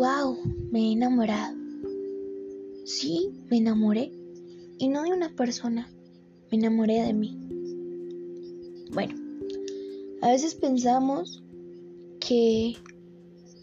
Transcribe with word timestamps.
wow, 0.00 0.34
me 0.70 0.80
he 0.80 0.92
enamorado. 0.92 1.54
Sí, 2.86 3.30
me 3.50 3.58
enamoré. 3.58 4.10
Y 4.78 4.88
no 4.88 5.02
de 5.02 5.12
una 5.12 5.28
persona, 5.36 5.90
me 6.50 6.56
enamoré 6.56 7.02
de 7.02 7.12
mí. 7.12 7.36
Bueno, 8.94 9.14
a 10.22 10.28
veces 10.28 10.54
pensamos 10.54 11.44
que 12.18 12.76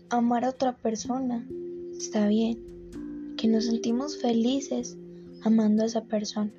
amar 0.09 0.45
a 0.45 0.49
otra 0.49 0.77
persona 0.77 1.43
está 1.97 2.27
bien, 2.27 2.59
que 3.35 3.47
nos 3.47 3.65
sentimos 3.65 4.21
felices 4.21 4.95
amando 5.41 5.81
a 5.81 5.88
esa 5.88 6.04
persona. 6.04 6.54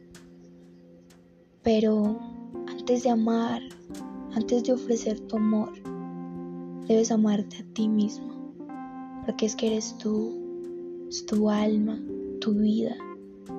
Pero 1.62 2.18
antes 2.66 3.04
de 3.04 3.10
amar, 3.10 3.62
antes 4.32 4.64
de 4.64 4.72
ofrecer 4.72 5.20
tu 5.20 5.36
amor, 5.36 5.72
debes 6.88 7.12
amarte 7.12 7.58
a 7.58 7.74
ti 7.74 7.88
mismo, 7.88 8.37
porque 9.28 9.44
es 9.44 9.54
que 9.54 9.66
eres 9.66 9.94
tú, 9.98 10.32
es 11.10 11.26
tu 11.26 11.50
alma, 11.50 12.00
tu 12.40 12.54
vida, 12.54 12.96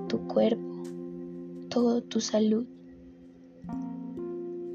tu 0.08 0.18
cuerpo, 0.28 0.82
todo 1.70 2.02
tu 2.02 2.20
salud. 2.20 2.66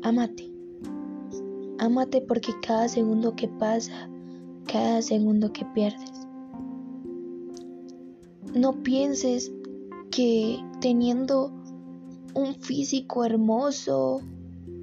Amate, 0.03 0.53
amate 1.81 2.21
porque 2.21 2.53
cada 2.65 2.87
segundo 2.87 3.35
que 3.35 3.49
pasa, 3.49 4.09
cada 4.69 5.03
segundo 5.03 5.53
que 5.53 5.65
pierdes. 5.75 6.29
No 8.55 8.85
pienses 8.85 9.51
que 10.13 10.65
teniendo 10.81 11.51
un 12.35 12.55
físico 12.55 13.25
hermoso 13.25 14.21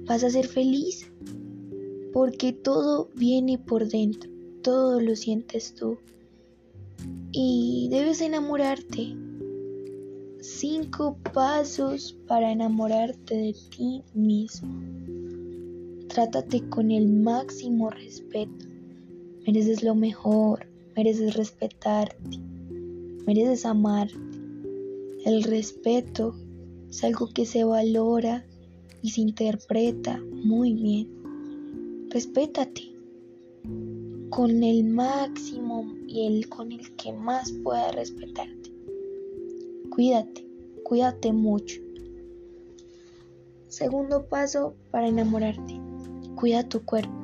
vas 0.06 0.22
a 0.24 0.28
ser 0.28 0.46
feliz, 0.46 1.10
porque 2.12 2.52
todo 2.52 3.08
viene 3.14 3.56
por 3.56 3.88
dentro, 3.88 4.30
todo 4.62 5.00
lo 5.00 5.14
sientes 5.16 5.74
tú. 5.74 5.98
Y 7.32 7.88
debes 7.90 8.20
enamorarte. 8.20 9.16
Cinco 10.40 11.16
pasos 11.32 12.16
para 12.26 12.50
enamorarte 12.50 13.34
de 13.34 13.56
ti 13.70 14.02
mismo. 14.14 14.72
Trátate 16.08 16.68
con 16.68 16.90
el 16.90 17.08
máximo 17.08 17.90
respeto. 17.90 18.66
Mereces 19.46 19.82
lo 19.82 19.94
mejor, 19.94 20.66
mereces 20.96 21.34
respetarte, 21.34 22.38
mereces 23.26 23.64
amarte. 23.66 24.14
El 25.24 25.42
respeto 25.44 26.34
es 26.90 27.02
algo 27.04 27.28
que 27.32 27.46
se 27.46 27.64
valora 27.64 28.44
y 29.00 29.10
se 29.10 29.20
interpreta 29.20 30.20
muy 30.44 30.74
bien. 30.74 32.08
Respétate 32.10 32.92
con 34.32 34.64
el 34.64 34.84
máximo 34.84 35.86
y 36.08 36.26
el 36.26 36.48
con 36.48 36.72
el 36.72 36.96
que 36.96 37.12
más 37.12 37.52
pueda 37.62 37.92
respetarte. 37.92 38.72
Cuídate, 39.90 40.44
cuídate 40.82 41.32
mucho. 41.32 41.80
Segundo 43.68 44.26
paso 44.26 44.74
para 44.90 45.06
enamorarte. 45.06 45.80
Cuida 46.34 46.68
tu 46.68 46.84
cuerpo. 46.84 47.14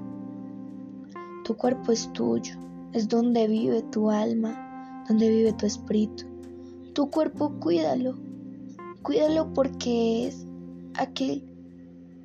Tu 1.44 1.56
cuerpo 1.56 1.90
es 1.90 2.12
tuyo, 2.12 2.54
es 2.92 3.08
donde 3.08 3.48
vive 3.48 3.82
tu 3.90 4.10
alma, 4.10 5.04
donde 5.08 5.28
vive 5.28 5.52
tu 5.54 5.66
espíritu 5.66 6.28
tu 6.98 7.08
cuerpo 7.10 7.52
cuídalo. 7.60 8.16
Cuídalo 9.02 9.54
porque 9.54 10.26
es 10.26 10.44
aquel 10.94 11.44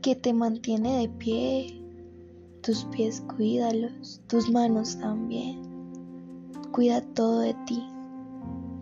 que 0.02 0.16
te 0.16 0.34
mantiene 0.34 0.98
de 0.98 1.10
pie. 1.10 1.83
Tus 2.64 2.86
pies 2.86 3.22
cuídalos, 3.36 4.22
tus 4.28 4.50
manos 4.50 4.98
también. 4.98 5.60
Cuida 6.72 7.02
todo 7.02 7.42
de 7.42 7.54
ti, 7.66 7.84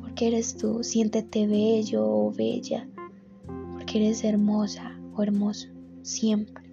porque 0.02 0.28
eres 0.28 0.56
tú. 0.56 0.84
Siéntete 0.84 1.48
bello 1.48 2.08
o 2.08 2.32
bella, 2.32 2.88
porque 3.74 3.98
eres 3.98 4.24
hermosa 4.24 4.96
o 5.16 5.24
hermoso, 5.24 5.68
siempre. 6.04 6.64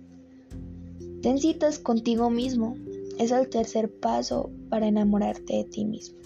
Ten 1.22 1.38
citas 1.38 1.78
contigo 1.78 2.28
mismo. 2.28 2.76
Es 3.18 3.30
el 3.30 3.48
tercer 3.48 3.90
paso 3.90 4.50
para 4.68 4.86
enamorarte 4.86 5.56
de 5.56 5.64
ti 5.64 5.86
mismo. 5.86 6.18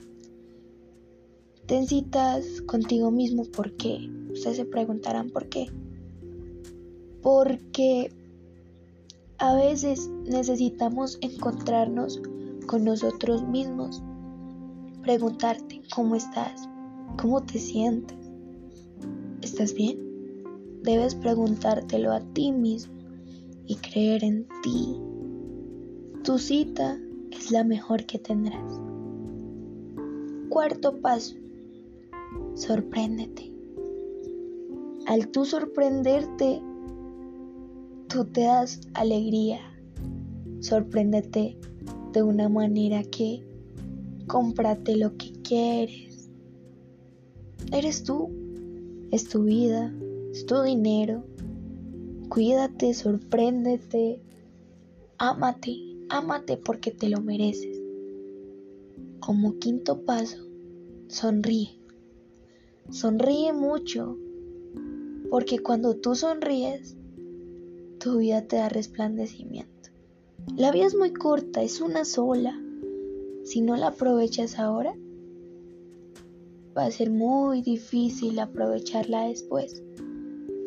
Ten 1.67 1.87
citas 1.87 2.61
contigo 2.67 3.13
mismo, 3.13 3.45
¿por 3.45 3.77
qué? 3.77 4.11
Ustedes 4.33 4.57
se 4.57 4.65
preguntarán 4.65 5.31
por 5.31 5.49
qué. 5.49 5.69
Porque 7.23 8.11
a 9.43 9.57
veces 9.57 10.09
necesitamos 10.25 11.19
encontrarnos 11.21 12.23
con 12.69 12.85
nosotros 12.85 13.43
mismos, 13.49 14.01
preguntarte 15.03 15.83
cómo 15.93 16.15
estás, 16.15 16.69
cómo 17.21 17.43
te 17.43 17.59
sientes, 17.59 18.17
¿estás 19.41 19.75
bien? 19.75 19.99
Debes 20.85 21.17
preguntártelo 21.17 22.13
a 22.13 22.21
ti 22.21 22.53
mismo 22.53 22.95
y 23.67 23.75
creer 23.79 24.23
en 24.23 24.47
ti. 24.63 25.01
Tu 26.23 26.39
cita 26.39 26.97
es 27.33 27.51
la 27.51 27.65
mejor 27.65 28.07
que 28.07 28.21
tendrás. 28.21 28.81
Cuarto 30.51 31.01
paso, 31.01 31.35
sorpréndete. 32.55 33.53
Al 35.09 35.27
tú 35.33 35.45
sorprenderte, 35.45 36.63
tú 38.13 38.27
te 38.27 38.43
das 38.43 38.79
alegría. 38.93 39.59
Sorpréndete 40.61 41.57
de 42.13 42.23
una 42.23 42.51
manera 42.51 43.03
que 43.05 43.43
cómprate 44.27 44.97
lo 44.97 45.17
que 45.17 45.33
quieres. 45.43 46.29
Eres 47.73 48.05
tú, 48.05 48.31
es 49.11 49.31
tu 49.31 49.45
vida, 49.45 49.91
es 50.31 50.45
tu 50.45 50.61
dinero. 50.61 51.25
Cuídate, 52.29 52.93
sorpréndete, 52.93 54.21
ámate, 55.17 55.79
ámate 56.11 56.59
porque 56.59 56.91
te 56.91 57.09
lo 57.09 57.23
mereces. 57.23 57.81
Como 59.21 59.59
quinto 59.59 60.03
paso, 60.05 60.47
sonríe. 61.09 61.79
Sonríe 62.91 63.55
mucho, 63.55 64.19
porque 65.31 65.61
cuando 65.61 65.97
tú 65.97 66.15
sonríes, 66.15 66.95
tu 68.03 68.19
vida 68.19 68.43
te 68.43 68.57
da 68.57 68.69
resplandecimiento. 68.69 69.91
La 70.57 70.73
vida 70.73 70.87
es 70.87 70.97
muy 70.97 71.13
corta, 71.13 71.63
es 71.63 71.81
una 71.81 72.05
sola. 72.05 72.61
Si 73.45 73.61
no 73.61 73.77
la 73.77 73.89
aprovechas 73.89 74.59
ahora, 74.59 74.93
va 76.77 76.87
a 76.87 76.91
ser 76.91 77.11
muy 77.11 77.63
difícil 77.63 78.41
aprovecharla 78.41 79.29
después. 79.29 79.85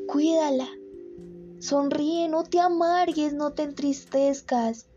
Cuídala. 0.07 0.67
Sonríe, 1.59 2.29
no 2.29 2.43
te 2.43 2.61
amargues, 2.61 3.33
no 3.33 3.51
te 3.51 3.63
entristezcas. 3.63 4.87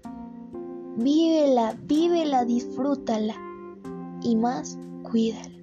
Vívela, 0.96 1.76
vívela, 1.86 2.44
disfrútala. 2.44 3.34
Y 4.22 4.36
más, 4.36 4.78
cuídala. 5.10 5.58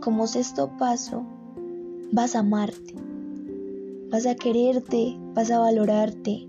Como 0.00 0.26
sexto 0.26 0.72
paso, 0.76 1.24
vas 2.10 2.34
a 2.34 2.40
amarte, 2.40 2.94
vas 4.10 4.26
a 4.26 4.34
quererte, 4.34 5.16
vas 5.34 5.50
a 5.50 5.58
valorarte, 5.58 6.48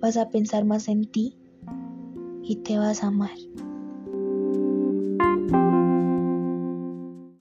vas 0.00 0.16
a 0.16 0.30
pensar 0.30 0.64
más 0.64 0.88
en 0.88 1.10
ti 1.10 1.36
y 2.42 2.56
te 2.56 2.78
vas 2.78 3.02
a 3.02 3.08
amar. 3.08 3.36